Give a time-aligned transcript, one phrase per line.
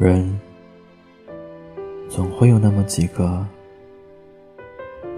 [0.00, 0.40] 人
[2.08, 3.46] 总会有那么几个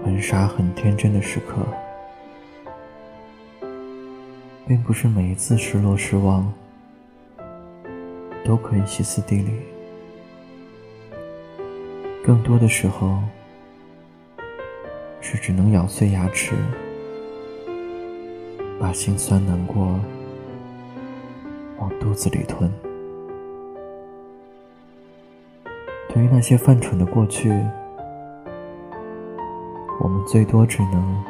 [0.03, 1.65] 很傻、很天真的时刻，
[4.67, 6.53] 并不是每一次失落、失望
[8.43, 9.51] 都可以歇斯底里，
[12.21, 13.23] 更多的时候
[15.21, 16.55] 是只能咬碎牙齿，
[18.81, 19.97] 把心酸难过
[21.77, 22.69] 往肚子里吞。
[26.13, 27.49] 对于那些犯蠢的过去，
[29.99, 31.23] 我们最多只能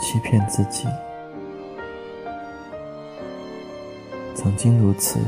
[0.00, 0.88] 欺骗自己。
[4.34, 5.20] 曾经如此，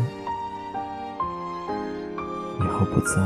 [2.58, 3.22] 以后不再。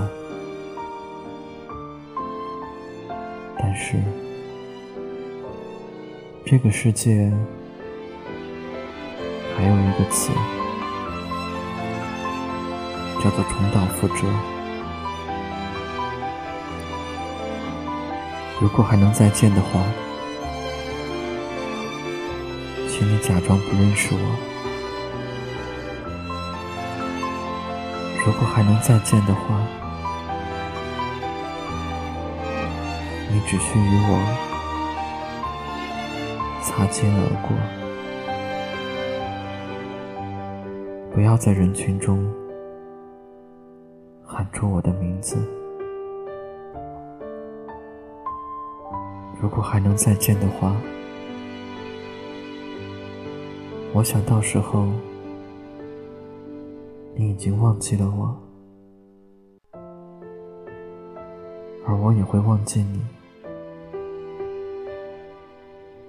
[3.58, 3.96] 但是，
[6.44, 7.32] 这个世界
[9.56, 10.30] 还有一个词，
[13.22, 14.28] 叫做重蹈覆辙。
[18.60, 19.82] 如果还能再见的话，
[22.88, 24.18] 请你假装不认识我。
[28.24, 29.60] 如果还能再见的话，
[33.30, 34.18] 你只需与我
[36.62, 37.54] 擦肩而过，
[41.12, 42.24] 不要在人群中
[44.24, 45.36] 喊出我的名字。
[49.40, 50.74] 如果还能再见的话，
[53.92, 54.88] 我想到时候
[57.14, 58.34] 你已经忘记了我，
[61.86, 63.00] 而我也会忘记你，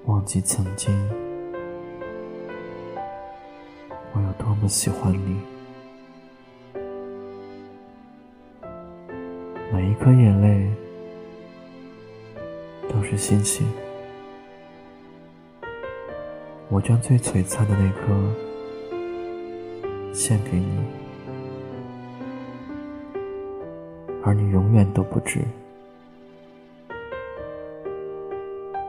[0.06, 0.92] 忘记曾经
[4.14, 5.38] 我有多么喜欢你，
[9.74, 10.85] 每一颗眼泪。
[13.06, 13.68] 是星星，
[16.70, 18.12] 我将最璀璨的那颗
[20.12, 20.84] 献给你，
[24.24, 25.42] 而你永远都不知，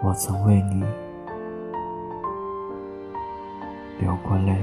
[0.03, 0.83] 我曾为你
[4.01, 4.57] 流过泪。